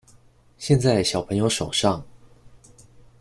[0.57, 2.03] 現在小朋友手上